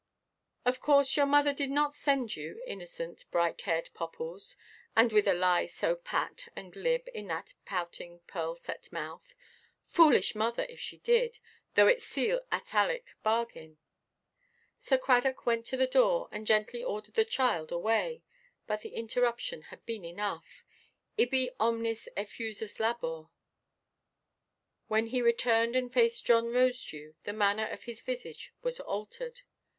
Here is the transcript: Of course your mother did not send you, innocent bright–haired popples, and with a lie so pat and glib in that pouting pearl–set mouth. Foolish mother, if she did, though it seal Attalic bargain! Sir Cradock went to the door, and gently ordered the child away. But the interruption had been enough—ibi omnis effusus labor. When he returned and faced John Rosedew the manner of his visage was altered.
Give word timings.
Of 0.65 0.79
course 0.79 1.15
your 1.15 1.27
mother 1.27 1.53
did 1.53 1.69
not 1.69 1.93
send 1.93 2.35
you, 2.35 2.59
innocent 2.65 3.25
bright–haired 3.29 3.91
popples, 3.93 4.57
and 4.95 5.11
with 5.13 5.27
a 5.27 5.35
lie 5.35 5.67
so 5.67 5.95
pat 5.95 6.47
and 6.55 6.73
glib 6.73 7.07
in 7.13 7.27
that 7.27 7.53
pouting 7.65 8.21
pearl–set 8.25 8.91
mouth. 8.91 9.35
Foolish 9.85 10.33
mother, 10.33 10.65
if 10.67 10.79
she 10.79 10.97
did, 10.97 11.37
though 11.75 11.85
it 11.85 12.01
seal 12.01 12.41
Attalic 12.51 13.11
bargain! 13.21 13.77
Sir 14.79 14.97
Cradock 14.97 15.45
went 15.45 15.67
to 15.67 15.77
the 15.77 15.85
door, 15.85 16.29
and 16.31 16.47
gently 16.47 16.83
ordered 16.83 17.13
the 17.13 17.23
child 17.23 17.71
away. 17.71 18.23
But 18.65 18.81
the 18.81 18.95
interruption 18.95 19.61
had 19.69 19.85
been 19.85 20.03
enough—ibi 20.03 21.51
omnis 21.59 22.09
effusus 22.17 22.79
labor. 22.79 23.27
When 24.87 25.05
he 25.13 25.21
returned 25.21 25.75
and 25.75 25.93
faced 25.93 26.25
John 26.25 26.45
Rosedew 26.45 27.13
the 27.21 27.33
manner 27.33 27.67
of 27.67 27.83
his 27.83 28.01
visage 28.01 28.51
was 28.63 28.79
altered. 28.79 29.41